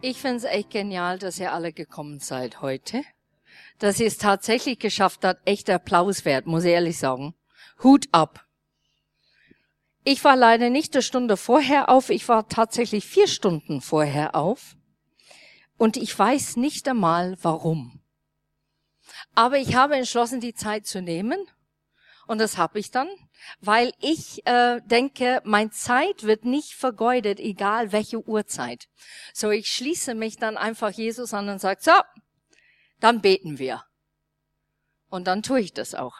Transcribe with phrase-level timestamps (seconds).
[0.00, 3.02] Ich finde es echt genial, dass ihr alle gekommen seid heute.
[3.80, 7.34] Dass ihr es tatsächlich geschafft habt, echt Applaus wert, muss ich ehrlich sagen.
[7.82, 8.46] Hut ab.
[10.04, 14.76] Ich war leider nicht eine Stunde vorher auf, ich war tatsächlich vier Stunden vorher auf.
[15.76, 18.00] Und ich weiß nicht einmal warum.
[19.34, 21.44] Aber ich habe entschlossen, die Zeit zu nehmen.
[22.28, 23.08] Und das habe ich dann
[23.60, 28.88] weil ich äh, denke, mein Zeit wird nicht vergeudet, egal welche Uhrzeit.
[29.32, 31.92] So, ich schließe mich dann einfach Jesus an und sage, so,
[33.00, 33.82] dann beten wir.
[35.08, 36.16] Und dann tue ich das auch.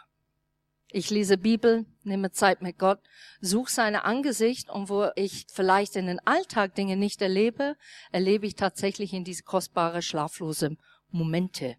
[0.91, 3.01] Ich lese Bibel, nehme Zeit mit Gott,
[3.43, 7.77] suche seine Angesicht und wo ich vielleicht in den Alltag Dinge nicht erlebe,
[8.11, 10.79] erlebe ich tatsächlich in diese kostbare, schlaflose
[11.11, 11.77] Momente.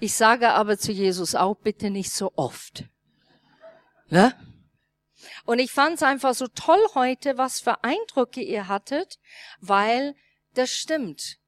[0.00, 2.84] Ich sage aber zu Jesus auch, bitte nicht so oft.
[4.08, 4.34] Ne?
[5.44, 9.18] Und ich fand es einfach so toll heute, was für Eindrücke ihr hattet,
[9.60, 10.14] weil
[10.54, 11.38] das stimmt.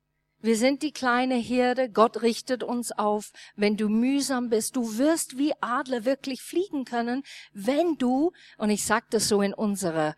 [0.41, 3.33] Wir sind die kleine Herde, Gott richtet uns auf.
[3.56, 8.84] Wenn du mühsam bist, du wirst wie Adler wirklich fliegen können, wenn du, und ich
[8.84, 10.14] sage das so in unserer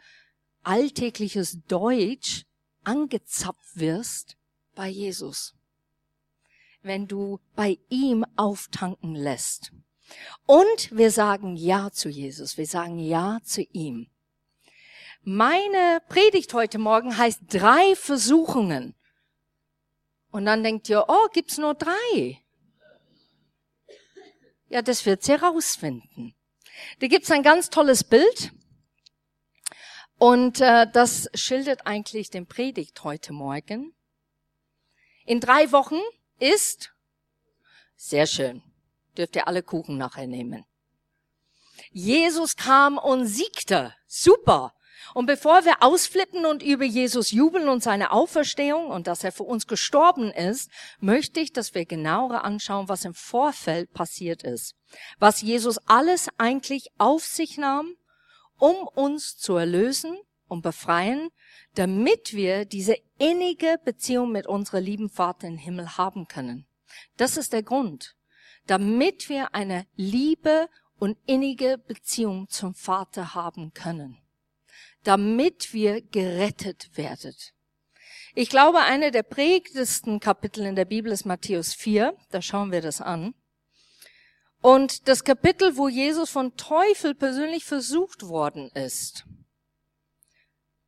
[0.62, 2.44] alltägliches Deutsch,
[2.84, 4.36] angezapft wirst
[4.74, 5.54] bei Jesus.
[6.82, 9.72] Wenn du bei ihm auftanken lässt.
[10.46, 12.56] Und wir sagen Ja zu Jesus.
[12.56, 14.08] Wir sagen Ja zu ihm.
[15.22, 18.94] Meine Predigt heute Morgen heißt drei Versuchungen.
[20.30, 22.42] Und dann denkt ihr, oh, gibt's nur drei?
[24.68, 26.34] Ja, das wird sie herausfinden.
[27.00, 28.52] Da gibt's ein ganz tolles Bild.
[30.16, 33.94] Und äh, das schildert eigentlich den Predigt heute Morgen.
[35.26, 36.00] In drei Wochen
[36.38, 36.94] ist,
[37.96, 38.62] sehr schön,
[39.20, 40.64] dürft ihr alle Kuchen nachher nehmen.
[41.92, 43.94] Jesus kam und siegte.
[44.06, 44.72] Super.
[45.12, 49.42] Und bevor wir ausflippen und über Jesus jubeln und seine Auferstehung und dass er für
[49.42, 54.74] uns gestorben ist, möchte ich, dass wir genauer anschauen, was im Vorfeld passiert ist.
[55.18, 57.94] Was Jesus alles eigentlich auf sich nahm,
[58.58, 61.30] um uns zu erlösen und befreien,
[61.74, 66.66] damit wir diese innige Beziehung mit unserer lieben Vater im Himmel haben können.
[67.16, 68.16] Das ist der Grund
[68.70, 70.68] damit wir eine Liebe
[71.00, 74.16] und innige Beziehung zum Vater haben können,
[75.02, 77.34] damit wir gerettet werden.
[78.36, 82.80] Ich glaube, eine der prägendsten Kapitel in der Bibel ist Matthäus 4, da schauen wir
[82.80, 83.34] das an.
[84.62, 89.24] Und das Kapitel, wo Jesus von Teufel persönlich versucht worden ist.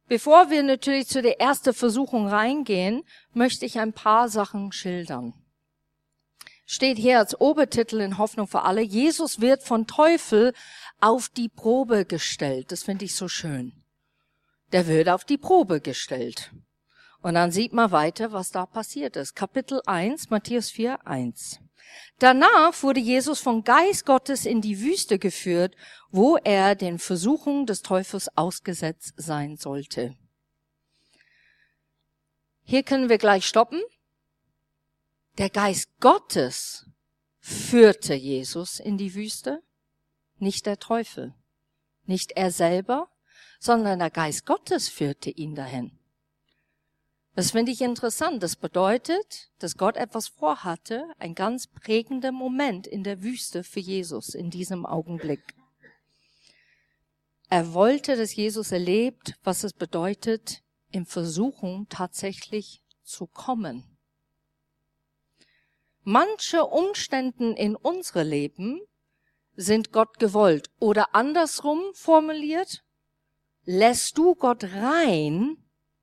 [0.07, 5.42] Bevor wir natürlich zu der ersten Versuchung reingehen, möchte ich ein paar Sachen schildern
[6.73, 10.55] steht hier als Obertitel in Hoffnung für alle, Jesus wird von Teufel
[11.01, 12.73] auf die Probe gestellt.
[12.73, 13.85] Das finde ich so schön.
[14.73, 16.51] Der wird auf die Probe gestellt.
[17.21, 19.37] Und dann sieht man weiter, was da passiert ist.
[19.37, 21.61] Kapitel 1, Matthäus 4, 1.
[22.19, 25.77] Danach wurde Jesus vom Geist Gottes in die Wüste geführt,
[26.11, 30.17] wo er den Versuchungen des Teufels ausgesetzt sein sollte.
[32.65, 33.83] Hier können wir gleich stoppen.
[35.39, 36.85] Der Geist Gottes
[37.39, 39.63] führte Jesus in die Wüste,
[40.37, 41.33] nicht der Teufel,
[42.05, 43.09] nicht er selber,
[43.59, 45.99] sondern der Geist Gottes führte ihn dahin.
[47.35, 48.43] Das finde ich interessant.
[48.43, 54.35] Das bedeutet, dass Gott etwas vorhatte, ein ganz prägender Moment in der Wüste für Jesus
[54.35, 55.55] in diesem Augenblick.
[57.49, 63.92] Er wollte, dass Jesus erlebt, was es bedeutet, in Versuchung tatsächlich zu kommen
[66.05, 68.81] Manche Umständen in unsere Leben
[69.55, 70.69] sind Gott gewollt.
[70.81, 72.83] Oder andersrum formuliert,
[73.65, 75.57] lässt du Gott rein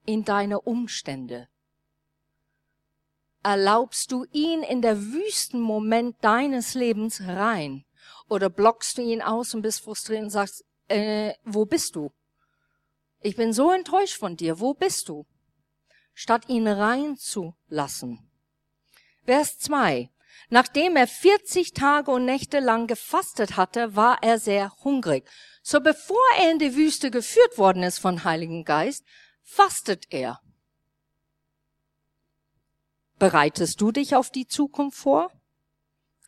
[0.06, 1.50] in deine Umstände?
[3.44, 7.84] Erlaubst du ihn in der wüsten Moment deines Lebens rein?
[8.29, 12.12] Oder blockst du ihn aus und bist frustriert und sagst, äh, wo bist du?
[13.22, 15.26] Ich bin so enttäuscht von dir, wo bist du?
[16.14, 18.28] Statt ihn reinzulassen.
[19.29, 20.09] Vers 2.
[20.49, 25.29] Nachdem er 40 Tage und Nächte lang gefastet hatte, war er sehr hungrig.
[25.61, 29.05] So bevor er in die Wüste geführt worden ist von Heiligen Geist,
[29.43, 30.41] fastet er.
[33.20, 35.32] Bereitest du dich auf die Zukunft vor,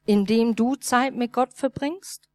[0.05, 2.29] indem du Zeit mit Gott verbringst?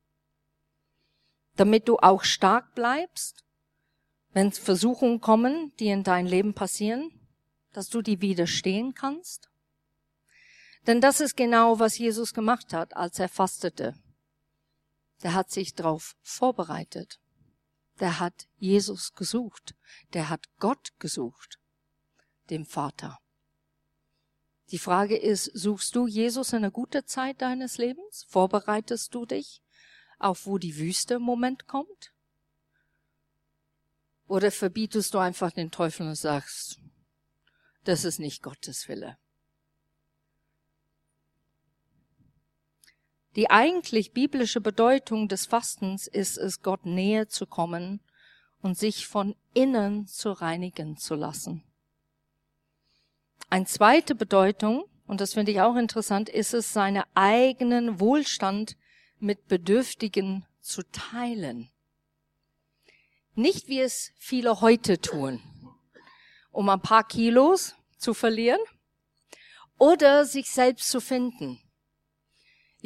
[1.54, 3.44] Damit du auch stark bleibst,
[4.32, 7.12] wenn Versuchungen kommen, die in dein Leben passieren,
[7.72, 9.48] dass du die widerstehen kannst?
[10.86, 13.94] Denn das ist genau, was Jesus gemacht hat, als er fastete.
[15.22, 17.18] Der hat sich darauf vorbereitet.
[17.98, 19.74] Der hat Jesus gesucht.
[20.12, 21.58] Der hat Gott gesucht,
[22.50, 23.18] dem Vater.
[24.70, 28.26] Die Frage ist, suchst du Jesus in einer guten Zeit deines Lebens?
[28.28, 29.62] Vorbereitest du dich
[30.18, 32.12] auf, wo die Wüste im Moment kommt?
[34.28, 36.80] Oder verbietest du einfach den Teufel und sagst,
[37.84, 39.18] das ist nicht Gottes Wille?
[43.36, 48.00] Die eigentlich biblische Bedeutung des Fastens ist es, Gott näher zu kommen
[48.62, 51.62] und sich von innen zu reinigen zu lassen.
[53.50, 58.76] Eine zweite Bedeutung, und das finde ich auch interessant, ist es, seinen eigenen Wohlstand
[59.18, 61.70] mit Bedürftigen zu teilen.
[63.34, 65.42] Nicht wie es viele heute tun,
[66.50, 68.60] um ein paar Kilos zu verlieren
[69.78, 71.60] oder sich selbst zu finden.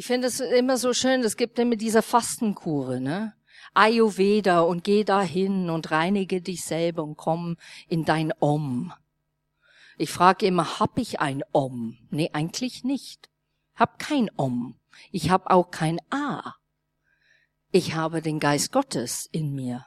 [0.00, 3.34] Ich finde es immer so schön, es gibt immer diese Fastenkure, ne?
[3.74, 8.94] Ayurveda und geh dahin und reinige dich selber und komm in dein Om.
[9.98, 11.98] Ich frage immer, hab ich ein Om?
[12.08, 13.28] Nee, eigentlich nicht.
[13.74, 14.74] Hab kein Om.
[15.12, 16.54] Ich hab auch kein A.
[17.70, 19.84] Ich habe den Geist Gottes in mir.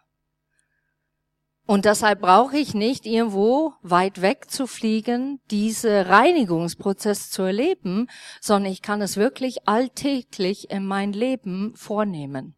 [1.65, 8.09] Und deshalb brauche ich nicht irgendwo weit weg zu fliegen, diese Reinigungsprozess zu erleben,
[8.41, 12.55] sondern ich kann es wirklich alltäglich in mein Leben vornehmen.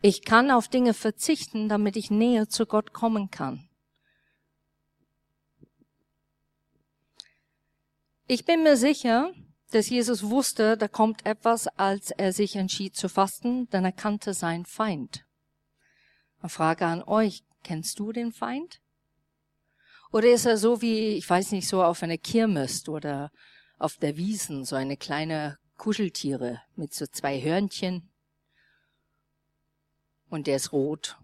[0.00, 3.68] Ich kann auf Dinge verzichten, damit ich näher zu Gott kommen kann.
[8.26, 9.32] Ich bin mir sicher,
[9.70, 14.32] dass Jesus wusste, da kommt etwas, als er sich entschied zu fasten, denn er kannte
[14.32, 15.24] seinen Feind.
[16.40, 18.80] Eine Frage an euch, Kennst du den Feind?
[20.12, 23.32] Oder ist er so wie, ich weiß nicht, so auf einer Kirmes oder
[23.76, 28.08] auf der Wiesen, so eine kleine Kuscheltiere mit so zwei Hörnchen?
[30.28, 31.18] Und der ist rot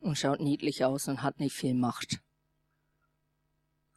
[0.00, 2.18] und schaut niedlich aus und hat nicht viel Macht.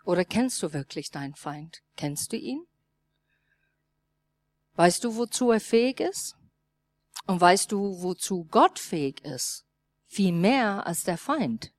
[0.04, 1.82] Oder kennst du wirklich deinen Feind?
[1.96, 2.64] Kennst du ihn?
[4.76, 6.36] Weißt du, wozu er fähig ist?
[7.26, 9.66] Und weißt du, wozu Gott fähig ist?
[10.16, 11.74] Viel mehr als der Feind.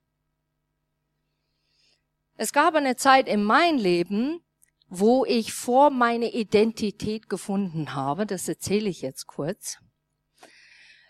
[2.35, 4.41] Es gab eine Zeit in meinem Leben,
[4.89, 9.79] wo ich vor meine Identität gefunden habe, das erzähle ich jetzt kurz.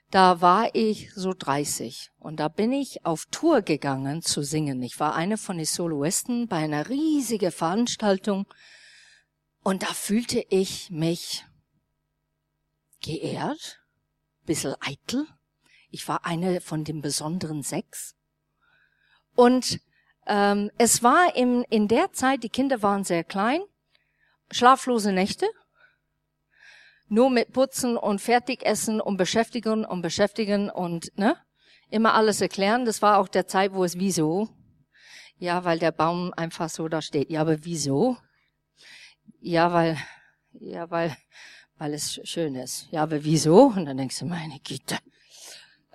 [0.09, 4.81] Da war ich so 30 und da bin ich auf Tour gegangen zu singen.
[4.81, 8.47] Ich war eine von den Soloisten bei einer riesigen Veranstaltung
[9.63, 11.45] und da fühlte ich mich
[13.01, 13.81] geehrt,
[14.45, 15.27] bisschen eitel,
[15.89, 18.15] ich war eine von den besonderen sechs.
[19.35, 19.79] Und
[20.25, 23.61] ähm, es war im, in der Zeit, die Kinder waren sehr klein,
[24.51, 25.47] schlaflose Nächte,
[27.07, 31.37] nur mit Putzen und Fertigessen und Beschäftigen und Beschäftigen und ne,
[31.89, 32.85] immer alles erklären.
[32.85, 34.49] Das war auch der Zeit, wo es wieso,
[35.37, 37.29] ja, weil der Baum einfach so da steht.
[37.29, 38.17] Ja, aber wieso?
[39.39, 39.97] Ja, weil,
[40.53, 41.15] ja, weil,
[41.77, 42.87] weil es schön ist.
[42.91, 43.67] Ja, aber wieso?
[43.67, 44.97] Und dann denkst du, meine Güte,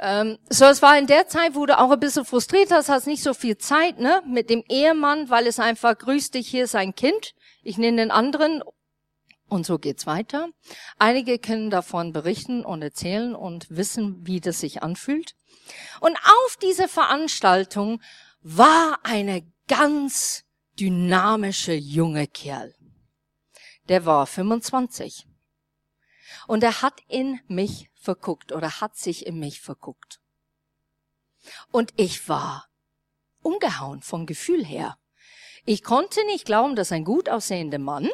[0.03, 3.07] ähm, so, es war in der Zeit, wo du auch ein bisschen frustriert hast, hast
[3.07, 6.75] nicht so viel Zeit, ne, mit dem Ehemann, weil es einfach grüßt dich, hier ist
[6.75, 8.63] ein Kind, ich nehme den anderen
[9.49, 10.49] und so geht's weiter.
[10.99, 15.37] Einige können davon berichten und erzählen und wissen, wie das sich anfühlt.
[16.01, 18.01] Und auf diese Veranstaltung
[18.41, 20.45] war eine ganz
[20.81, 22.75] dynamische junge Kerl.
[23.89, 25.27] Der war 25.
[26.47, 30.21] Und er hat in mich verguckt oder hat sich in mich verguckt.
[31.71, 32.69] Und ich war
[33.43, 34.99] umgehauen vom Gefühl her.
[35.65, 38.11] Ich konnte nicht glauben, dass ein gut aussehender Mann,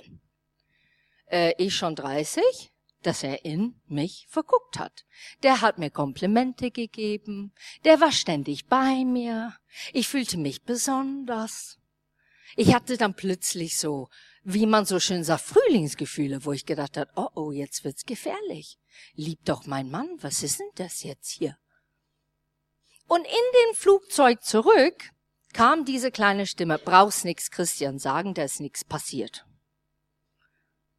[1.30, 2.42] äh, ich schon 30,
[3.02, 5.06] dass er in mich verguckt hat.
[5.42, 7.52] Der hat mir Komplimente gegeben,
[7.84, 9.54] der war ständig bei mir,
[9.92, 11.78] ich fühlte mich besonders.
[12.56, 14.08] Ich hatte dann plötzlich so
[14.50, 18.78] wie man so schön sagt, Frühlingsgefühle, wo ich gedacht habe, oh oh, jetzt wird's gefährlich.
[19.12, 21.58] Lieb doch mein Mann, was ist denn das jetzt hier?
[23.08, 25.10] Und in den Flugzeug zurück
[25.52, 29.44] kam diese kleine Stimme, brauchst nix Christian sagen, da ist nix passiert.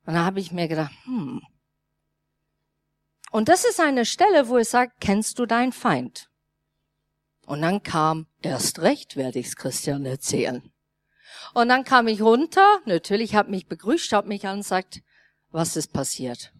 [0.06, 1.42] Und da habe ich mir gedacht, hm.
[3.32, 6.30] Und das ist eine Stelle, wo es sagt, kennst du deinen Feind?
[7.48, 10.72] Und dann kam, erst recht werde ich's Christian erzählen.
[11.54, 15.02] Und dann kam ich runter, natürlich hat mich begrüßt, schaut mich an und sagt,
[15.52, 16.54] was ist passiert?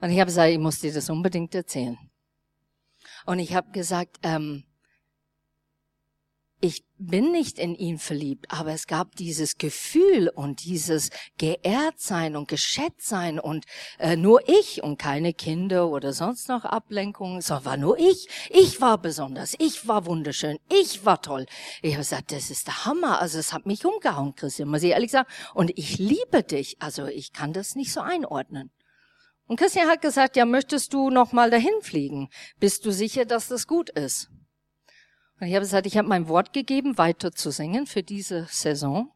[0.00, 1.98] Und ich habe gesagt, ich muss dir das unbedingt erzählen.
[3.24, 4.64] Und ich habe gesagt, ähm,
[6.60, 12.34] ich bin nicht in ihn verliebt, aber es gab dieses Gefühl und dieses geehrt sein
[12.34, 13.66] und geschätzt sein und
[13.98, 18.28] äh, nur ich und keine Kinder oder sonst noch Ablenkungen, sondern war nur ich.
[18.48, 21.44] Ich war besonders, ich war wunderschön, ich war toll.
[21.82, 23.20] Ich habe gesagt, das ist der Hammer.
[23.20, 25.28] Also es hat mich umgehauen, Christian, muss ich ehrlich sagen.
[25.52, 26.76] Und ich liebe dich.
[26.80, 28.70] Also ich kann das nicht so einordnen.
[29.46, 32.30] Und Christian hat gesagt, ja, möchtest du noch mal dahin fliegen?
[32.58, 34.30] Bist du sicher, dass das gut ist?
[35.38, 39.12] Und ich habe gesagt, ich habe mein Wort gegeben, weiter zu singen für diese Saison.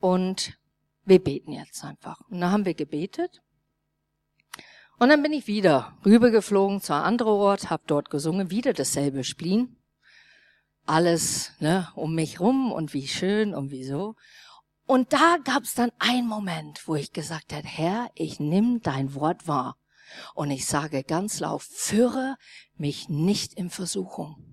[0.00, 0.58] Und
[1.04, 2.20] wir beten jetzt einfach.
[2.30, 3.42] Und dann haben wir gebetet.
[4.98, 9.24] Und dann bin ich wieder rübergeflogen zu einem anderen Ort, habe dort gesungen, wieder dasselbe
[9.24, 9.76] Spleen.
[10.84, 14.16] Alles ne, um mich rum und wie schön und wieso.
[14.86, 19.14] Und da gab es dann einen Moment, wo ich gesagt habe, Herr, ich nimm dein
[19.14, 19.76] Wort wahr.
[20.34, 22.36] Und ich sage ganz laut, führe
[22.76, 24.49] mich nicht in Versuchung.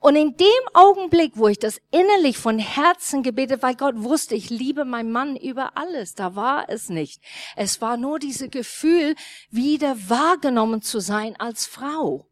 [0.00, 4.50] Und in dem Augenblick, wo ich das innerlich von Herzen gebetet, weil Gott wusste, ich
[4.50, 7.20] liebe meinen Mann über alles, da war es nicht.
[7.56, 9.16] Es war nur dieses Gefühl,
[9.50, 12.26] wieder wahrgenommen zu sein als Frau.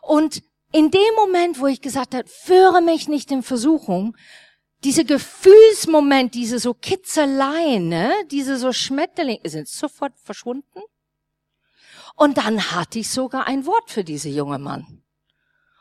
[0.00, 4.16] Und in dem Moment, wo ich gesagt habe, führe mich nicht in Versuchung,
[4.84, 10.80] diese Gefühlsmoment, diese so Kitzeleien, ne, diese so Schmetterlinge, sind sofort verschwunden.
[12.16, 15.01] Und dann hatte ich sogar ein Wort für diese junge Mann.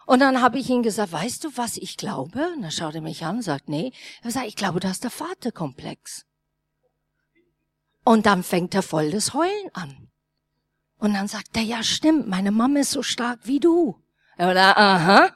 [0.05, 2.51] Und dann habe ich ihm gesagt, weißt du, was ich glaube?
[2.55, 3.93] Und dann schaut er mich an und sagt, nee.
[4.23, 6.25] Er sagt, ich glaube, du hast der Vaterkomplex.
[8.03, 10.09] Und dann fängt er voll das Heulen an.
[10.97, 13.99] Und dann sagt er, ja stimmt, meine Mama ist so stark wie du.
[14.37, 15.31] Oder, aha.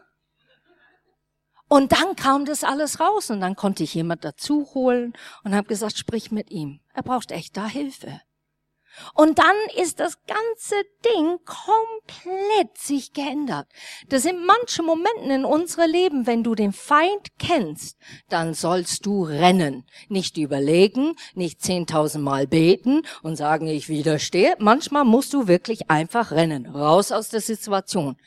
[1.67, 5.67] Und dann kam das alles raus und dann konnte ich jemand dazu holen und habe
[5.67, 6.79] gesagt, sprich mit ihm.
[6.93, 8.21] Er braucht echt da Hilfe.
[9.13, 10.75] Und dann ist das ganze
[11.05, 13.67] Ding komplett sich geändert.
[14.09, 17.97] Das sind manche Momente in unserem Leben, wenn du den Feind kennst,
[18.29, 19.85] dann sollst du rennen.
[20.09, 24.55] Nicht überlegen, nicht zehntausendmal beten und sagen, ich widerstehe.
[24.59, 28.17] Manchmal musst du wirklich einfach rennen, raus aus der Situation.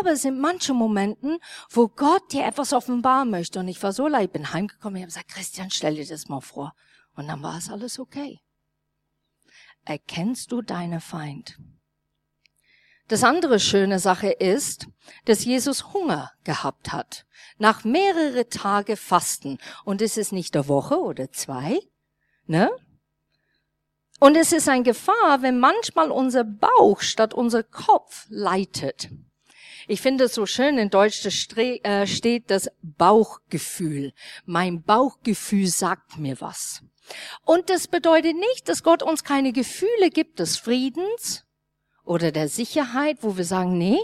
[0.00, 1.38] Aber es sind manche Momente,
[1.70, 3.60] wo Gott dir etwas offenbaren möchte.
[3.60, 6.40] Und ich war so leid, bin heimgekommen, ich habe gesagt, Christian, stell dir das mal
[6.40, 6.74] vor.
[7.16, 8.40] Und dann war es alles okay
[9.84, 11.58] erkennst du deine Feind.
[13.08, 14.88] Das andere schöne Sache ist,
[15.26, 17.26] dass Jesus Hunger gehabt hat.
[17.58, 19.58] Nach mehrere Tage Fasten.
[19.84, 21.80] Und es ist nicht eine Woche oder zwei,
[22.46, 22.70] ne?
[24.20, 29.10] Und es ist ein Gefahr, wenn manchmal unser Bauch statt unser Kopf leitet.
[29.86, 31.26] Ich finde es so schön, in Deutsch
[31.56, 34.14] äh, steht das Bauchgefühl.
[34.46, 36.82] Mein Bauchgefühl sagt mir was.
[37.44, 41.44] Und das bedeutet nicht, dass Gott uns keine Gefühle gibt des Friedens
[42.04, 43.98] oder der Sicherheit, wo wir sagen, nee,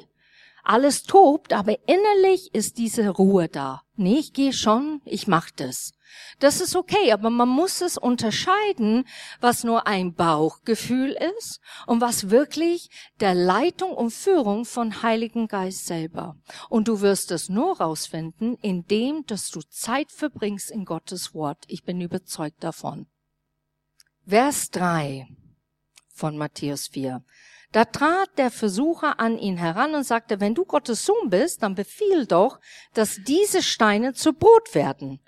[0.62, 3.82] alles tobt, aber innerlich ist diese Ruhe da.
[4.00, 5.92] Nee, ich gehe schon, ich mach das.
[6.38, 9.06] Das ist okay, aber man muss es unterscheiden,
[9.42, 12.88] was nur ein Bauchgefühl ist und was wirklich
[13.20, 16.38] der Leitung und Führung von Heiligen Geist selber.
[16.70, 21.64] Und du wirst es nur rausfinden, indem, dass du Zeit verbringst in Gottes Wort.
[21.66, 23.06] Ich bin überzeugt davon.
[24.26, 25.28] Vers 3
[26.08, 27.22] von Matthäus 4.
[27.72, 31.76] Da trat der Versucher an ihn heran und sagte, wenn du Gottes Sohn bist, dann
[31.76, 32.58] befiehl doch,
[32.94, 35.20] dass diese Steine zu Brot werden.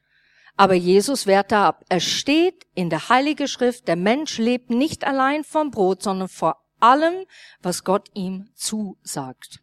[0.56, 1.84] Aber Jesus wehrte ab.
[1.88, 6.56] Es steht in der Heilige Schrift, der Mensch lebt nicht allein vom Brot, sondern vor
[6.80, 7.24] allem,
[7.62, 9.60] was Gott ihm zusagt.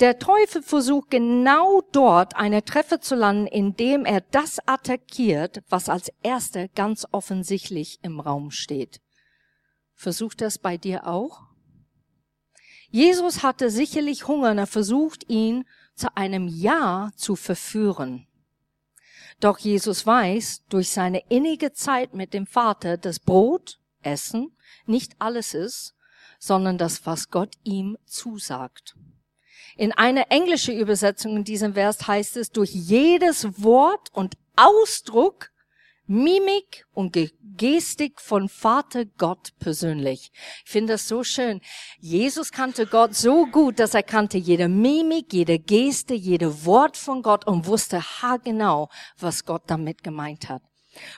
[0.00, 6.10] Der Teufel versucht genau dort eine Treffer zu landen, indem er das attackiert, was als
[6.22, 9.00] erster ganz offensichtlich im Raum steht.
[10.04, 11.44] Versucht das bei dir auch?
[12.90, 18.26] Jesus hatte sicherlich Hunger und er versucht ihn zu einem Ja zu verführen.
[19.40, 25.54] Doch Jesus weiß durch seine innige Zeit mit dem Vater, dass Brot, Essen nicht alles
[25.54, 25.94] ist,
[26.38, 28.96] sondern das, was Gott ihm zusagt.
[29.74, 35.50] In einer englischen Übersetzung in diesem Vers heißt es, durch jedes Wort und Ausdruck
[36.06, 37.16] Mimik und
[37.56, 40.30] Gestik von Vater Gott persönlich.
[40.64, 41.60] Ich finde das so schön.
[41.98, 47.22] Jesus kannte Gott so gut, dass er kannte jede Mimik, jede Geste, jede Wort von
[47.22, 50.62] Gott und wusste haargenau, was Gott damit gemeint hat.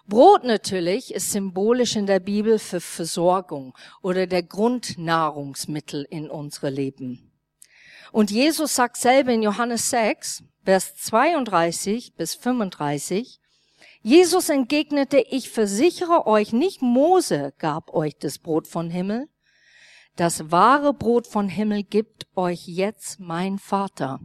[0.07, 7.33] Brot natürlich ist symbolisch in der Bibel für Versorgung oder der Grundnahrungsmittel in unsere Leben.
[8.13, 13.41] Und Jesus sagt selber in Johannes 6, Vers 32 bis 35,
[14.07, 19.29] Jesus entgegnete, ich versichere euch, nicht Mose gab euch das Brot von Himmel.
[20.15, 24.21] Das wahre Brot von Himmel gibt euch jetzt mein Vater.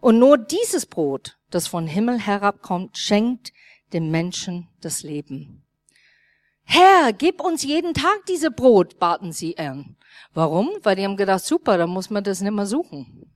[0.00, 3.52] Und nur dieses Brot, das von Himmel herabkommt, schenkt
[3.92, 5.64] dem Menschen das Leben.
[6.64, 9.96] Herr, gib uns jeden Tag diese Brot, baten sie an.
[10.34, 10.68] Warum?
[10.82, 13.32] Weil die haben gedacht, super, dann muss man das nicht mehr suchen.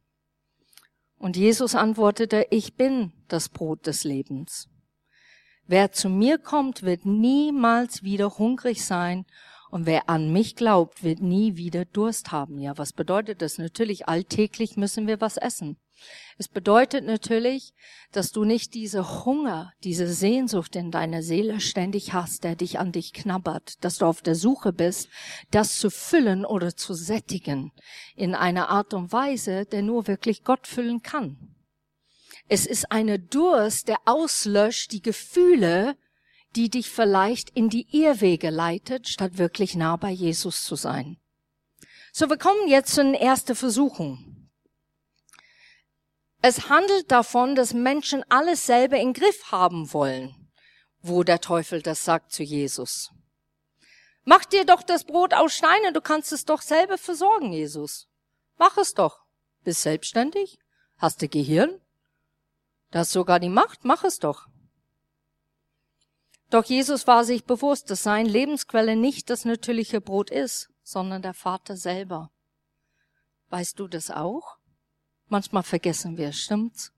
[1.17, 4.69] Und Jesus antwortete, ich bin das Brot des Lebens.
[5.67, 9.25] Wer zu mir kommt, wird niemals wieder hungrig sein
[9.71, 12.59] und wer an mich glaubt, wird nie wieder Durst haben.
[12.59, 13.57] Ja, was bedeutet das?
[13.57, 15.79] Natürlich, alltäglich müssen wir was essen.
[16.37, 17.73] Es bedeutet natürlich,
[18.13, 22.93] dass du nicht diese Hunger, diese Sehnsucht in deiner Seele ständig hast, der dich an
[22.93, 25.09] dich knabbert, dass du auf der Suche bist,
[25.51, 27.73] das zu füllen oder zu sättigen
[28.17, 31.54] in einer Art und Weise, der nur wirklich Gott füllen kann.
[32.49, 35.97] Es ist eine Durst, der auslöscht die Gefühle,
[36.55, 41.19] die dich vielleicht in die Irrwege leitet, statt wirklich nah bei Jesus zu sein.
[42.13, 44.51] So, wir kommen jetzt zu den ersten Versuchung.
[46.43, 50.51] Es handelt davon, dass Menschen alles selber in Griff haben wollen,
[51.01, 53.11] wo der Teufel das sagt zu Jesus.
[54.25, 58.09] Mach dir doch das Brot aus Steinen, du kannst es doch selber versorgen, Jesus.
[58.59, 59.25] Mach es doch.
[59.65, 60.59] Bist selbstständig?
[60.99, 61.81] Hast du Gehirn?
[62.95, 64.47] Du hast sogar die Macht, mach es doch.
[66.49, 71.35] Doch Jesus war sich bewusst, dass sein Lebensquelle nicht das natürliche Brot ist, sondern der
[71.35, 72.31] Vater selber.
[73.49, 74.59] Weißt du das auch?
[75.27, 76.93] Manchmal vergessen wir, stimmt's?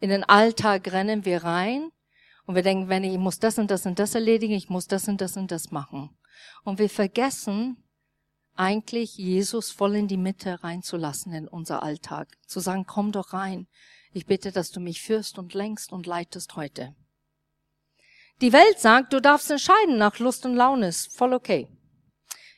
[0.00, 1.92] In den Alltag rennen wir rein
[2.46, 4.88] und wir denken, wenn ich, ich muss das und das und das erledigen, ich muss
[4.88, 6.18] das und das und das machen.
[6.64, 7.76] Und wir vergessen
[8.56, 12.26] eigentlich Jesus voll in die Mitte reinzulassen in unser Alltag.
[12.44, 13.68] Zu sagen, komm doch rein.
[14.12, 16.94] Ich bitte, dass du mich führst und lenkst und leitest heute.
[18.40, 21.68] Die Welt sagt, du darfst entscheiden nach Lust und Laune, ist voll okay.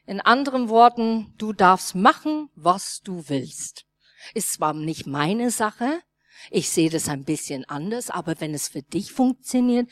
[0.07, 3.87] In anderen Worten, du darfst machen, was du willst.
[4.35, 6.03] Ist zwar nicht meine Sache,
[6.51, 9.91] ich sehe das ein bisschen anders, aber wenn es für dich funktioniert,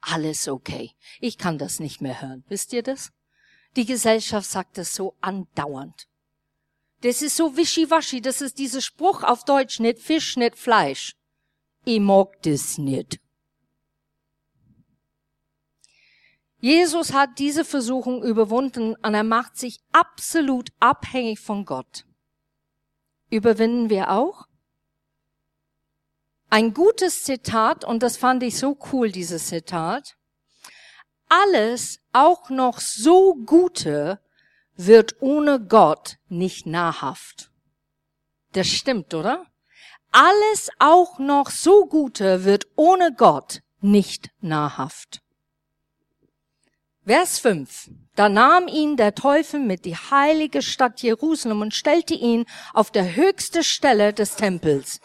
[0.00, 0.92] alles okay.
[1.20, 2.44] Ich kann das nicht mehr hören.
[2.48, 3.12] Wisst ihr das?
[3.76, 6.08] Die Gesellschaft sagt das so andauernd.
[7.02, 11.16] Das ist so wischiwaschi, das ist dieser Spruch auf Deutsch, nicht Fisch, nicht Fleisch.
[11.84, 13.20] Ich mag das nicht.
[16.58, 22.04] Jesus hat diese Versuchung überwunden und er macht sich absolut abhängig von Gott.
[23.30, 24.46] Überwinden wir auch?
[26.50, 30.16] Ein gutes Zitat, und das fand ich so cool, dieses Zitat.
[31.28, 34.20] Alles, auch noch so Gute,
[34.86, 37.50] wird ohne Gott nicht nahrhaft.
[38.52, 39.46] Das stimmt, oder?
[40.10, 45.20] Alles, auch noch so Gute, wird ohne Gott nicht nahrhaft.
[47.06, 47.90] Vers 5.
[48.14, 53.16] Da nahm ihn der Teufel mit die heilige Stadt Jerusalem und stellte ihn auf der
[53.16, 55.00] höchste Stelle des Tempels.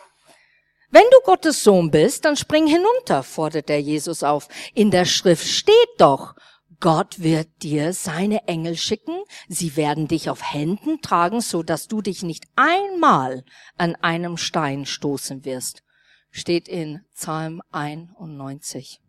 [0.90, 4.48] Wenn du Gottes Sohn bist, dann spring hinunter, fordert der Jesus auf.
[4.74, 6.36] In der Schrift steht doch,
[6.80, 12.02] Gott wird dir seine Engel schicken, sie werden dich auf Händen tragen, so dass du
[12.02, 13.44] dich nicht einmal
[13.78, 15.84] an einem Stein stoßen wirst.
[16.32, 19.00] Steht in Psalm 91.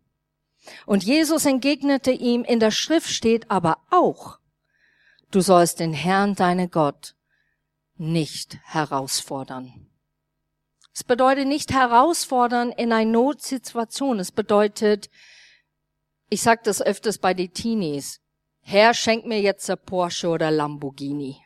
[0.85, 4.39] Und Jesus entgegnete ihm, in der Schrift steht aber auch,
[5.31, 7.15] du sollst den Herrn, deine Gott,
[7.95, 9.87] nicht herausfordern.
[10.93, 14.19] Es bedeutet nicht herausfordern in einer Notsituation.
[14.19, 15.09] Es bedeutet,
[16.29, 18.19] ich sag das öfters bei den Teenies,
[18.61, 21.37] Herr, schenk mir jetzt ein Porsche oder Lamborghini.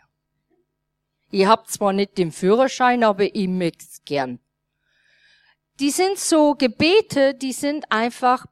[1.29, 4.39] Ihr habt zwar nicht den Führerschein, aber ich möcht's gern.
[5.79, 8.45] Die sind so Gebete, die sind einfach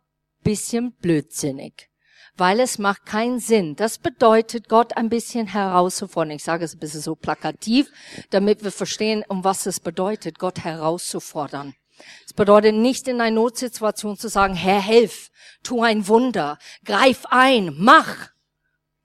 [0.44, 1.90] bisschen blödsinnig,
[2.38, 3.76] weil es macht keinen Sinn.
[3.76, 6.36] Das bedeutet, Gott ein bisschen herauszufordern.
[6.36, 7.92] Ich sage es ein bisschen so plakativ,
[8.30, 11.76] damit wir verstehen, um was es bedeutet, Gott herauszufordern.
[12.26, 15.32] Es bedeutet nicht in einer Notsituation zu sagen, Herr, helf,
[15.64, 18.30] tu ein Wunder, greif ein, mach.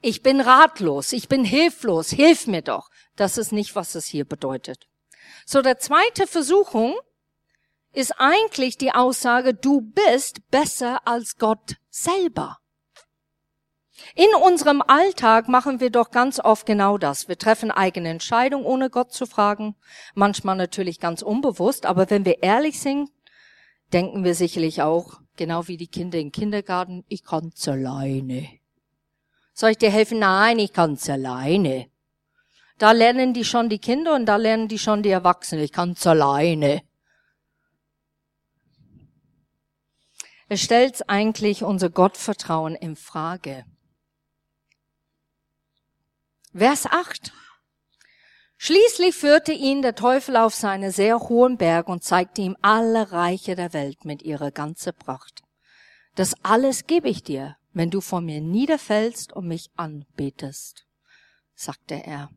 [0.01, 2.91] Ich bin ratlos, ich bin hilflos, hilf mir doch.
[3.17, 4.87] Das ist nicht, was es hier bedeutet.
[5.47, 6.95] So, der zweite Versuchung
[7.93, 12.59] ist eigentlich die Aussage, du bist besser als Gott selber.
[14.15, 17.29] In unserem Alltag machen wir doch ganz oft genau das.
[17.29, 19.77] Wir treffen eigene Entscheidungen, ohne Gott zu fragen.
[20.15, 23.11] Manchmal natürlich ganz unbewusst, aber wenn wir ehrlich sind,
[23.93, 28.49] denken wir sicherlich auch, genau wie die Kinder im Kindergarten, ich kann's alleine.
[29.53, 30.19] Soll ich dir helfen?
[30.19, 31.87] Nein, ich kann's alleine.
[32.79, 36.05] Da lernen die schon die Kinder und da lernen die schon die Erwachsenen, ich kann's
[36.07, 36.83] alleine.
[40.49, 43.65] Es stellt eigentlich unser Gottvertrauen in Frage.
[46.57, 47.33] Vers 8.
[48.59, 53.57] Schließlich führte ihn der Teufel auf seine sehr hohen Berg und zeigte ihm alle Reiche
[53.57, 55.43] der Welt mit ihrer ganzen Pracht.
[56.15, 60.87] Das alles gebe ich dir, wenn du vor mir niederfällst und mich anbetest,
[61.57, 62.31] sagte er.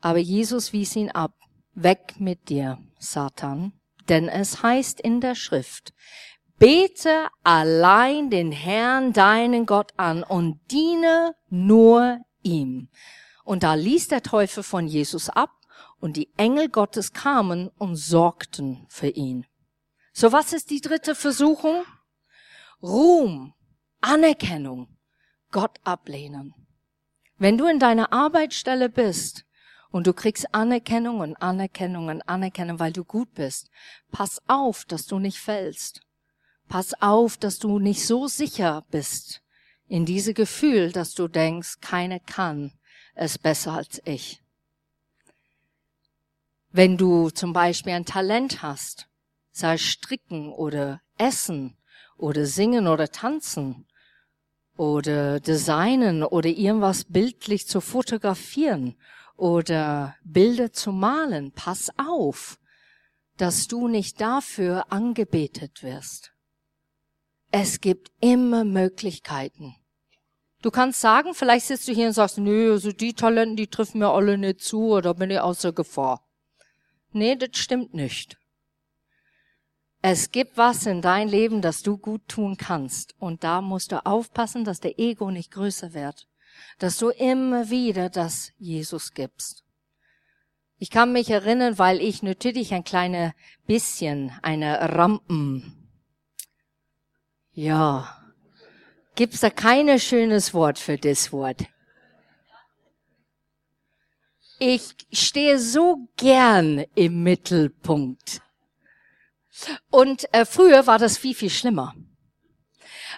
[0.00, 1.34] Aber Jesus wies ihn ab.
[1.74, 3.74] Weg mit dir, Satan,
[4.08, 5.94] denn es heißt in der Schrift,
[6.58, 12.88] bete allein den Herrn deinen Gott an und diene nur ihm.
[13.44, 15.50] Und da ließ der Teufel von Jesus ab
[16.00, 19.46] und die Engel Gottes kamen und sorgten für ihn.
[20.12, 21.84] So was ist die dritte Versuchung?
[22.82, 23.54] Ruhm,
[24.00, 24.88] Anerkennung,
[25.50, 26.54] Gott ablehnen.
[27.38, 29.44] Wenn du in deiner Arbeitsstelle bist
[29.90, 33.70] und du kriegst Anerkennung und Anerkennung und Anerkennung, weil du gut bist,
[34.10, 36.00] pass auf, dass du nicht fällst.
[36.68, 39.42] Pass auf, dass du nicht so sicher bist
[39.88, 42.72] in diese Gefühl, dass du denkst, keine kann
[43.14, 44.42] es besser als ich.
[46.70, 49.08] Wenn du zum Beispiel ein Talent hast,
[49.50, 51.76] sei stricken oder essen
[52.16, 53.86] oder singen oder tanzen
[54.76, 58.96] oder designen oder irgendwas bildlich zu fotografieren
[59.36, 62.58] oder Bilder zu malen, pass auf,
[63.38, 66.32] dass du nicht dafür angebetet wirst.
[67.50, 69.74] Es gibt immer Möglichkeiten.
[70.60, 74.00] Du kannst sagen, vielleicht sitzt du hier und sagst, nö, also die Talenten, die treffen
[74.00, 76.28] mir alle nicht zu oder bin ich außer Gefahr.
[77.12, 78.36] Nee, das stimmt nicht.
[80.02, 83.14] Es gibt was in dein Leben, das du gut tun kannst.
[83.18, 86.28] Und da musst du aufpassen, dass der Ego nicht größer wird
[86.78, 89.64] dass du immer wieder das Jesus gibst.
[90.78, 93.34] Ich kann mich erinnern, weil ich natürlich ein kleiner
[93.66, 95.77] bisschen eine Rampen.
[97.58, 98.16] Ja.
[99.16, 101.62] Gibt's da kein schönes Wort für das Wort?
[104.60, 108.42] Ich stehe so gern im Mittelpunkt.
[109.90, 111.96] Und äh, früher war das viel, viel schlimmer.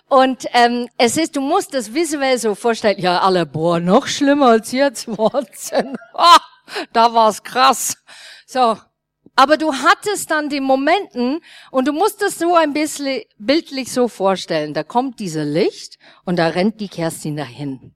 [0.09, 4.53] Und ähm, es ist, du musst das visuell so vorstellen, ja, alle, boah, noch schlimmer
[4.53, 5.99] als jetzt, Wahnsinn.
[6.15, 6.41] Ah,
[6.95, 7.95] da war's krass.
[8.47, 8.79] So.
[9.37, 11.41] Aber du hattest dann die Momenten
[11.71, 14.75] und du musst es so ein bisschen bildlich so vorstellen.
[14.75, 17.95] Da kommt dieser Licht und da rennt die Kerstin dahin.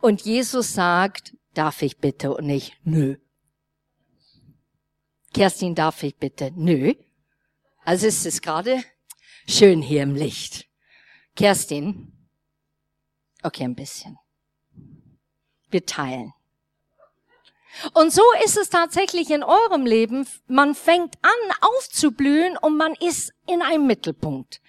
[0.00, 2.34] Und Jesus sagt, darf ich bitte?
[2.34, 3.16] Und ich, nö.
[5.34, 6.52] Kerstin, darf ich bitte?
[6.54, 6.94] Nö.
[7.84, 8.82] Also es ist gerade
[9.46, 10.66] schön hier im Licht.
[11.34, 12.12] Kerstin?
[13.42, 14.18] Okay, ein bisschen.
[15.70, 16.32] Wir teilen.
[17.92, 20.26] Und so ist es tatsächlich in eurem Leben.
[20.46, 24.60] Man fängt an aufzublühen und man ist in einem Mittelpunkt.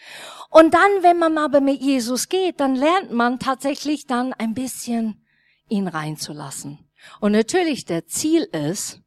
[0.50, 5.26] Und dann, wenn man aber mit Jesus geht, dann lernt man tatsächlich dann ein bisschen
[5.70, 6.80] ihn reinzulassen.
[7.20, 9.02] Und natürlich der Ziel ist,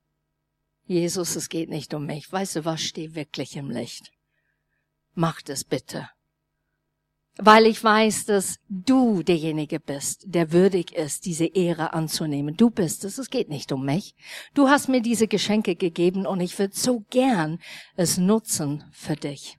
[0.85, 2.31] Jesus, es geht nicht um mich.
[2.33, 4.13] Weißt du was, steh wirklich im Licht.
[5.15, 6.09] Macht es bitte
[7.39, 12.57] weil ich weiß, dass du derjenige bist, der würdig ist, diese Ehre anzunehmen.
[12.57, 14.15] Du bist es, es geht nicht um mich.
[14.55, 17.59] Du hast mir diese Geschenke gegeben und ich würde so gern
[17.97, 19.59] es nutzen für dich.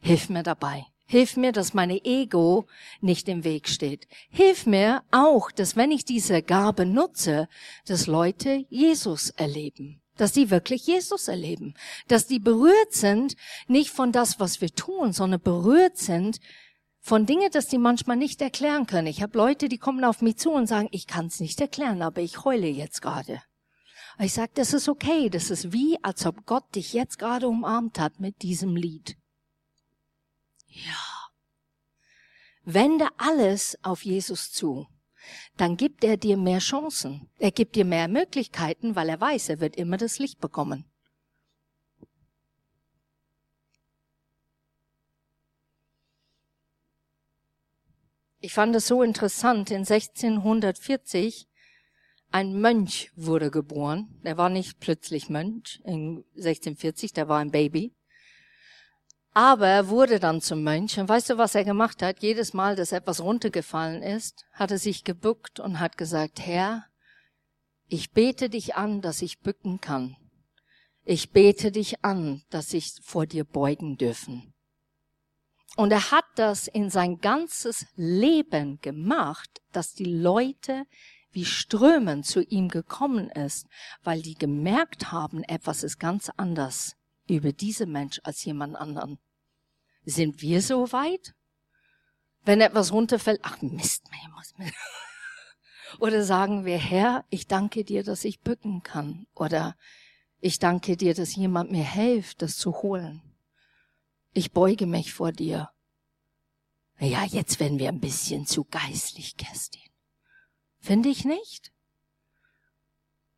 [0.00, 0.86] Hilf mir dabei.
[1.06, 2.66] Hilf mir, dass meine Ego
[3.00, 4.06] nicht im Weg steht.
[4.30, 7.48] Hilf mir auch, dass wenn ich diese Gabe nutze,
[7.84, 10.00] dass Leute Jesus erleben.
[10.16, 11.74] Dass die wirklich Jesus erleben.
[12.06, 13.34] Dass die berührt sind,
[13.66, 16.38] nicht von das, was wir tun, sondern berührt sind
[17.00, 19.06] von Dingen, dass die manchmal nicht erklären können.
[19.06, 22.02] Ich habe Leute, die kommen auf mich zu und sagen, ich kann es nicht erklären,
[22.02, 23.42] aber ich heule jetzt gerade.
[24.18, 27.98] Ich sage, das ist okay, das ist wie, als ob Gott dich jetzt gerade umarmt
[27.98, 29.16] hat mit diesem Lied.
[30.66, 31.30] Ja.
[32.64, 34.86] Wende alles auf Jesus zu.
[35.56, 37.30] Dann gibt er dir mehr Chancen.
[37.38, 40.89] Er gibt dir mehr Möglichkeiten, weil er weiß, er wird immer das Licht bekommen.
[48.40, 51.46] Ich fand es so interessant, in 1640
[52.32, 54.18] ein Mönch wurde geboren.
[54.24, 57.92] Der war nicht plötzlich Mönch in 1640, der war ein Baby.
[59.32, 60.98] Aber er wurde dann zum Mönch.
[60.98, 62.22] Und weißt du, was er gemacht hat?
[62.22, 66.86] Jedes Mal, dass etwas runtergefallen ist, hat er sich gebuckt und hat gesagt, Herr,
[67.88, 70.16] ich bete dich an, dass ich bücken kann.
[71.04, 74.54] Ich bete dich an, dass ich vor dir beugen dürfen.
[75.80, 80.84] Und er hat das in sein ganzes Leben gemacht, dass die Leute
[81.32, 83.66] wie Strömen zu ihm gekommen ist,
[84.02, 89.18] weil die gemerkt haben, etwas ist ganz anders über diese Mensch als jemand anderen.
[90.04, 91.34] Sind wir so weit?
[92.44, 94.72] Wenn etwas runterfällt, ach Mist, man muss mir.
[95.98, 99.26] Oder sagen wir, Herr, ich danke dir, dass ich bücken kann.
[99.34, 99.78] Oder
[100.40, 103.22] ich danke dir, dass jemand mir hilft, das zu holen.
[104.32, 105.70] Ich beuge mich vor dir.
[106.98, 109.80] Ja, jetzt werden wir ein bisschen zu geistlich, Kerstin.
[110.78, 111.72] Finde ich nicht?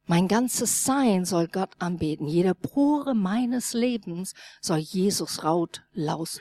[0.07, 2.26] Mein ganzes Sein soll Gott anbeten.
[2.26, 6.40] Jede Pore meines Lebens soll Jesus laut, laut,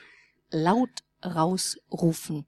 [0.50, 2.46] laut rausrufen.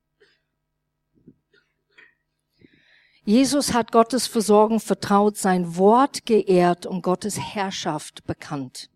[3.24, 8.90] Jesus hat Gottes Versorgung vertraut, sein Wort geehrt und Gottes Herrschaft bekannt.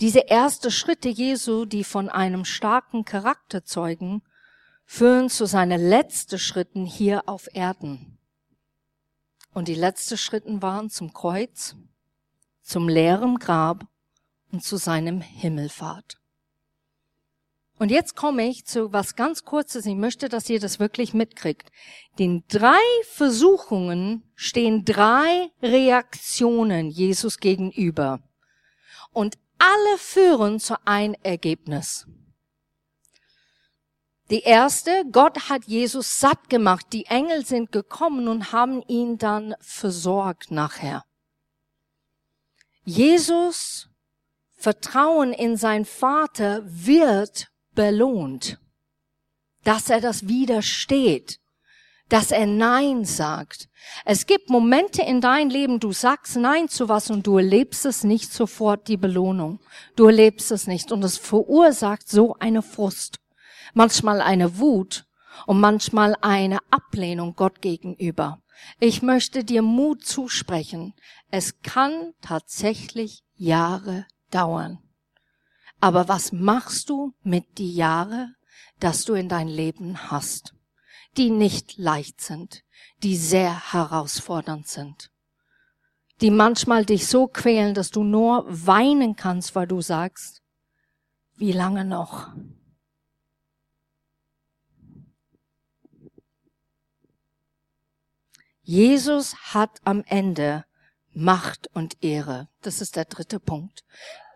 [0.00, 4.22] Diese erste Schritte Jesu, die von einem starken Charakter zeugen,
[4.86, 8.18] führen zu seinen letzten Schritten hier auf Erden.
[9.52, 11.76] Und die letzten Schritten waren zum Kreuz,
[12.62, 13.86] zum leeren Grab
[14.50, 16.18] und zu seinem Himmelfahrt.
[17.78, 19.86] Und jetzt komme ich zu was ganz Kurzes.
[19.86, 21.70] Ich möchte, dass ihr das wirklich mitkriegt.
[22.18, 28.20] Den drei Versuchungen stehen drei Reaktionen Jesus gegenüber.
[29.12, 32.06] Und alle führen zu ein Ergebnis.
[34.30, 36.86] Die erste, Gott hat Jesus satt gemacht.
[36.92, 41.04] Die Engel sind gekommen und haben ihn dann versorgt nachher.
[42.84, 43.88] Jesus
[44.52, 48.58] Vertrauen in sein Vater wird belohnt,
[49.64, 51.40] dass er das widersteht,
[52.10, 53.68] dass er Nein sagt.
[54.04, 58.04] Es gibt Momente in deinem Leben, du sagst Nein zu was und du erlebst es
[58.04, 59.60] nicht sofort, die Belohnung.
[59.96, 63.20] Du erlebst es nicht und es verursacht so eine Frust,
[63.74, 65.06] manchmal eine Wut
[65.46, 68.42] und manchmal eine Ablehnung Gott gegenüber.
[68.80, 70.94] Ich möchte dir Mut zusprechen.
[71.30, 74.80] Es kann tatsächlich Jahre dauern.
[75.80, 78.34] Aber was machst du mit die Jahre,
[78.80, 80.54] dass du in dein Leben hast,
[81.16, 82.62] die nicht leicht sind,
[83.02, 85.10] die sehr herausfordernd sind,
[86.20, 90.42] die manchmal dich so quälen, dass du nur weinen kannst, weil du sagst,
[91.36, 92.28] wie lange noch?
[98.62, 100.64] Jesus hat am Ende
[101.12, 102.48] Macht und Ehre.
[102.62, 103.84] Das ist der dritte Punkt.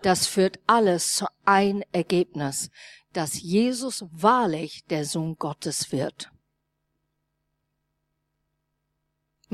[0.02, 2.70] Das führt alles zu ein Ergebnis,
[3.12, 6.32] dass Jesus wahrlich der Sohn Gottes wird.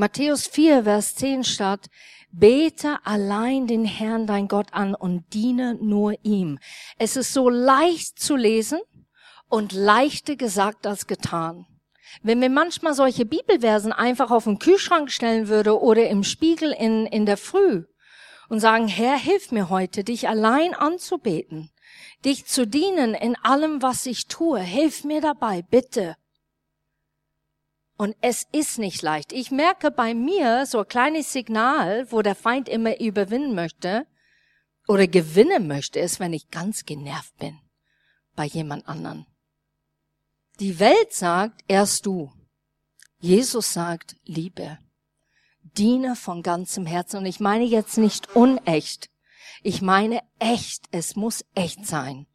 [0.01, 1.91] Matthäus 4, Vers 10 statt,
[2.33, 6.59] bete allein den Herrn dein Gott an und diene nur ihm.
[6.97, 8.81] Es ist so leicht zu lesen
[9.51, 11.67] und leichter gesagt als getan.
[12.23, 17.05] Wenn wir manchmal solche Bibelversen einfach auf den Kühlschrank stellen würde oder im Spiegel in,
[17.05, 17.85] in der Früh
[18.49, 21.73] und sagen, Herr, hilf mir heute, dich allein anzubeten,
[22.25, 24.61] dich zu dienen in allem, was ich tue.
[24.61, 26.17] Hilf mir dabei, bitte.
[28.01, 29.31] Und es ist nicht leicht.
[29.31, 34.07] Ich merke bei mir so ein kleines Signal, wo der Feind immer überwinden möchte
[34.89, 37.59] oder gewinnen möchte, ist, wenn ich ganz genervt bin
[38.35, 39.27] bei jemand anderen.
[40.61, 42.33] Die Welt sagt, erst du.
[43.19, 44.79] Jesus sagt, Liebe.
[45.63, 47.19] Diene von ganzem Herzen.
[47.19, 49.11] Und ich meine jetzt nicht unecht.
[49.63, 50.87] Ich meine echt.
[50.91, 52.27] Es muss echt sein.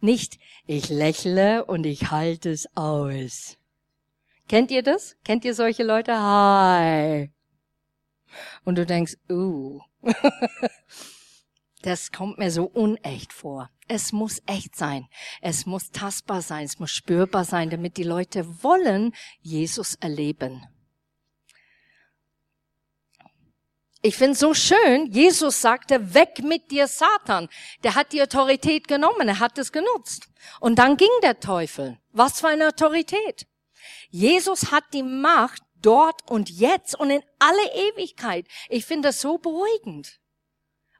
[0.00, 3.58] Nicht, ich lächle und ich halte es aus.
[4.48, 5.16] Kennt ihr das?
[5.24, 6.14] Kennt ihr solche Leute?
[6.14, 7.32] Hi.
[8.64, 9.80] Und du denkst, uh.
[11.82, 13.70] das kommt mir so unecht vor.
[13.88, 15.08] Es muss echt sein.
[15.40, 16.64] Es muss tastbar sein.
[16.64, 20.66] Es muss spürbar sein, damit die Leute wollen Jesus erleben.
[24.04, 27.48] Ich finde so schön, Jesus sagte, weg mit dir, Satan.
[27.84, 30.28] Der hat die Autorität genommen, er hat es genutzt.
[30.58, 31.98] Und dann ging der Teufel.
[32.10, 33.46] Was für eine Autorität.
[34.10, 38.46] Jesus hat die Macht dort und jetzt und in alle Ewigkeit.
[38.68, 40.20] Ich finde das so beruhigend.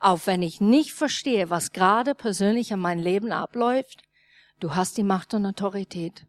[0.00, 4.02] Auch wenn ich nicht verstehe, was gerade persönlich in meinem Leben abläuft,
[4.58, 6.26] du hast die Macht und Autorität.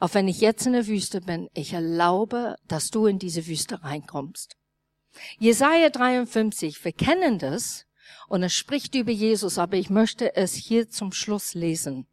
[0.00, 3.82] Auch wenn ich jetzt in der Wüste bin, ich erlaube, dass du in diese Wüste
[3.82, 4.56] reinkommst.
[5.38, 7.86] Jesaja 53, wir kennen das
[8.28, 12.06] und es spricht über Jesus, aber ich möchte es hier zum Schluss lesen.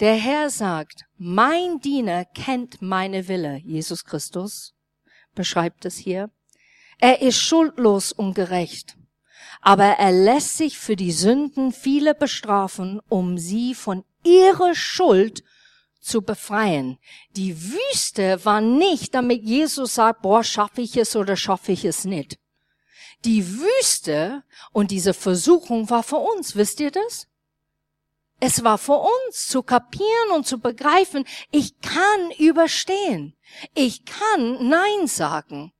[0.00, 4.74] Der Herr sagt, mein Diener kennt meine Wille, Jesus Christus
[5.34, 6.30] beschreibt es hier.
[6.98, 8.96] Er ist schuldlos und gerecht
[9.60, 15.42] aber er lässt sich für die Sünden viele bestrafen, um sie von ihrer Schuld
[16.00, 16.98] zu befreien.
[17.32, 22.04] Die Wüste war nicht, damit Jesus sagt, boah, schaffe ich es oder schaffe ich es
[22.04, 22.38] nicht.
[23.24, 27.26] Die Wüste und diese Versuchung war für uns, wisst ihr das?
[28.38, 33.34] Es war für uns zu kapieren und zu begreifen, ich kann überstehen.
[33.74, 35.72] Ich kann Nein sagen.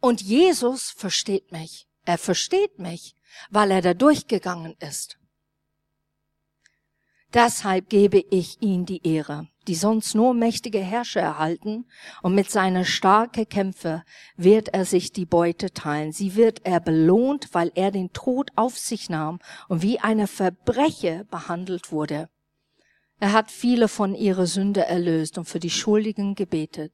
[0.00, 1.86] Und Jesus versteht mich.
[2.04, 3.14] Er versteht mich,
[3.50, 5.18] weil er da durchgegangen ist.
[7.32, 11.86] Deshalb gebe ich ihm die Ehre, die sonst nur mächtige Herrscher erhalten,
[12.22, 14.04] und mit seiner starke Kämpfe
[14.36, 16.12] wird er sich die Beute teilen.
[16.12, 21.24] Sie wird er belohnt, weil er den Tod auf sich nahm und wie eine Verbrecher
[21.24, 22.28] behandelt wurde.
[23.18, 26.92] Er hat viele von ihrer Sünde erlöst und für die Schuldigen gebetet.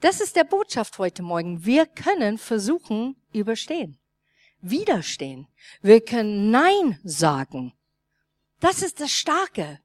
[0.00, 1.64] Das ist der Botschaft heute Morgen.
[1.64, 3.98] Wir können versuchen, überstehen,
[4.60, 5.48] widerstehen.
[5.82, 7.72] Wir können Nein sagen.
[8.60, 9.80] Das ist das Starke.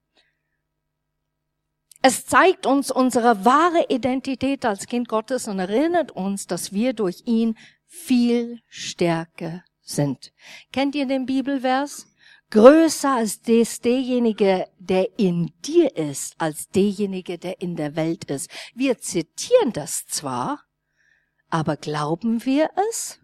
[2.06, 7.24] Es zeigt uns unsere wahre Identität als Kind Gottes und erinnert uns, dass wir durch
[7.24, 10.34] ihn viel stärker sind.
[10.74, 12.08] Kennt ihr den Bibelvers?
[12.50, 18.52] Größer als des, derjenige, der in dir ist, als derjenige, der in der Welt ist.
[18.76, 20.62] Wir zitieren das zwar,
[21.50, 23.18] aber glauben wir es?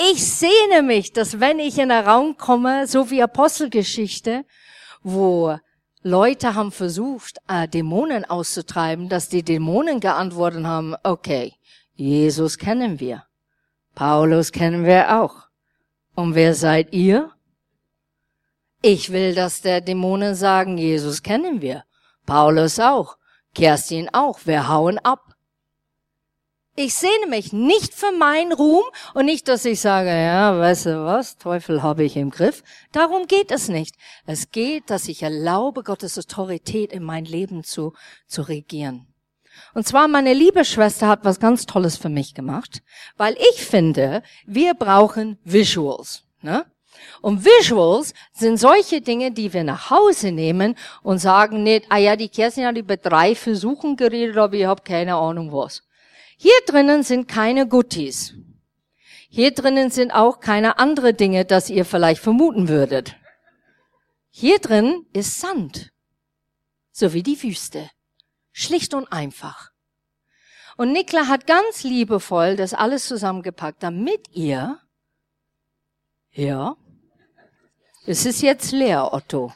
[0.00, 4.44] Ich sehne mich, dass wenn ich in einen Raum komme, so wie Apostelgeschichte,
[5.02, 5.58] wo
[6.04, 11.54] Leute haben versucht, äh, Dämonen auszutreiben, dass die Dämonen geantwortet haben, okay,
[11.94, 13.24] Jesus kennen wir.
[13.94, 15.48] Paulus kennen wir auch.
[16.14, 17.30] Und wer seid ihr?
[18.82, 21.84] Ich will, dass der Dämonen sagen, Jesus kennen wir.
[22.26, 23.16] Paulus auch.
[23.54, 24.40] Kerstin auch.
[24.44, 25.31] Wir hauen ab.
[26.74, 31.04] Ich sehne mich nicht für meinen Ruhm und nicht, dass ich sage, ja, weißt du
[31.04, 32.62] was, Teufel habe ich im Griff.
[32.92, 33.94] Darum geht es nicht.
[34.24, 37.92] Es geht, dass ich erlaube, Gottes Autorität in mein Leben zu,
[38.26, 39.06] zu regieren.
[39.74, 42.82] Und zwar meine liebe Schwester hat was ganz Tolles für mich gemacht,
[43.18, 46.24] weil ich finde, wir brauchen Visuals.
[46.40, 46.64] Ne?
[47.20, 52.16] Und Visuals sind solche Dinge, die wir nach Hause nehmen und sagen nicht, ah ja,
[52.16, 55.82] die Kerstin hat über drei Versuchen geredet, aber ich habe keine Ahnung was.
[56.42, 58.34] Hier drinnen sind keine Guttis.
[59.28, 63.14] Hier drinnen sind auch keine andere Dinge, das ihr vielleicht vermuten würdet.
[64.30, 65.92] Hier drin ist Sand.
[66.90, 67.88] So wie die Wüste.
[68.50, 69.70] Schlicht und einfach.
[70.76, 74.80] Und Nikla hat ganz liebevoll das alles zusammengepackt, damit ihr,
[76.32, 76.76] ja,
[78.04, 79.54] es ist jetzt leer, Otto.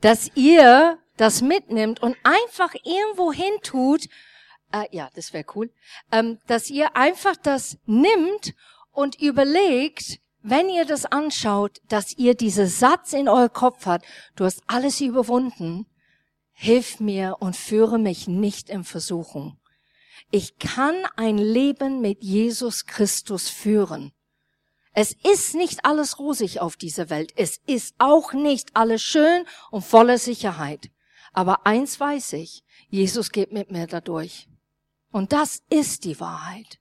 [0.00, 4.06] Dass ihr das mitnimmt und einfach irgendwo hin tut,
[4.72, 5.70] äh, ja, das wäre cool,
[6.12, 8.54] ähm, dass ihr einfach das nimmt
[8.92, 14.44] und überlegt, wenn ihr das anschaut, dass ihr diesen Satz in euer Kopf habt, du
[14.44, 15.86] hast alles überwunden,
[16.52, 19.58] hilf mir und führe mich nicht in Versuchung.
[20.30, 24.12] Ich kann ein Leben mit Jesus Christus führen.
[24.92, 27.32] Es ist nicht alles rosig auf dieser Welt.
[27.36, 30.90] Es ist auch nicht alles schön und voller Sicherheit.
[31.32, 34.48] Aber eins weiß ich, Jesus geht mit mir dadurch.
[35.10, 36.78] Und das ist die Wahrheit.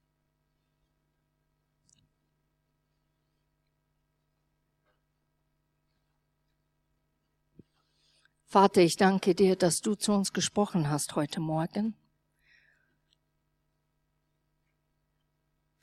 [8.46, 11.96] Vater, ich danke dir, dass du zu uns gesprochen hast heute Morgen.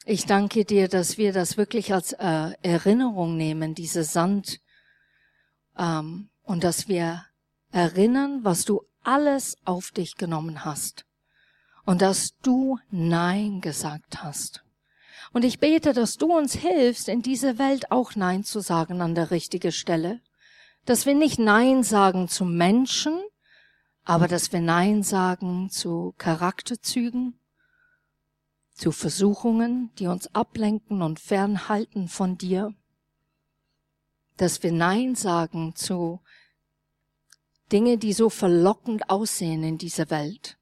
[0.06, 4.60] Ich danke dir, dass wir das wirklich als äh, Erinnerung nehmen, diese Sand,
[5.78, 7.24] ähm, und dass wir
[7.74, 11.04] erinnern, was du alles auf dich genommen hast
[11.84, 14.64] und dass du Nein gesagt hast.
[15.32, 19.16] Und ich bete, dass du uns hilfst, in dieser Welt auch Nein zu sagen an
[19.16, 20.20] der richtigen Stelle.
[20.84, 23.20] Dass wir nicht Nein sagen zu Menschen,
[24.04, 27.40] aber dass wir Nein sagen zu Charakterzügen,
[28.72, 32.72] zu Versuchungen, die uns ablenken und fernhalten von dir.
[34.36, 36.20] Dass wir Nein sagen zu
[37.72, 40.58] Dinge, die so verlockend aussehen in dieser Welt.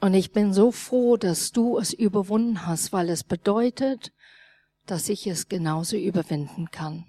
[0.00, 4.12] Und ich bin so froh, dass du es überwunden hast, weil es bedeutet,
[4.84, 7.06] dass ich es genauso überwinden kann.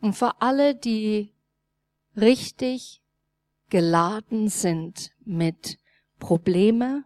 [0.00, 1.32] Und für alle, die
[2.16, 3.02] richtig
[3.70, 5.78] geladen sind mit
[6.18, 7.04] Probleme,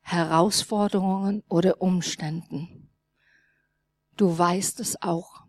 [0.00, 2.90] Herausforderungen oder Umständen.
[4.16, 5.43] Du weißt es auch.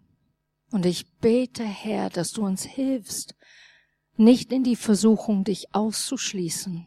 [0.75, 3.33] Und ich bete, Herr, dass du uns hilfst,
[4.17, 6.85] nicht in die Versuchung, dich auszuschließen,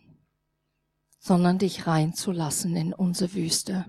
[1.18, 3.86] sondern dich reinzulassen in unsere Wüste.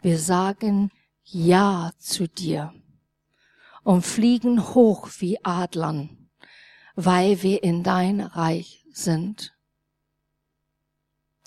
[0.00, 0.90] Wir sagen
[1.22, 2.72] Ja zu dir
[3.84, 6.30] und fliegen hoch wie Adlern,
[6.94, 9.54] weil wir in dein Reich sind.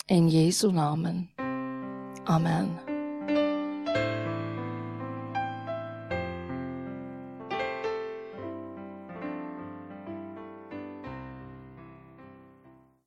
[0.06, 1.32] In Jesu Namen.
[2.26, 2.85] Amen.